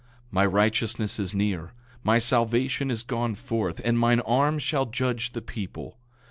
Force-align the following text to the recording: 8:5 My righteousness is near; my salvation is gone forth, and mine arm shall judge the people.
8:5 0.01 0.07
My 0.31 0.45
righteousness 0.47 1.19
is 1.19 1.35
near; 1.35 1.73
my 2.03 2.17
salvation 2.17 2.89
is 2.89 3.03
gone 3.03 3.35
forth, 3.35 3.79
and 3.83 3.99
mine 3.99 4.21
arm 4.21 4.57
shall 4.57 4.87
judge 4.87 5.33
the 5.33 5.43
people. 5.43 5.99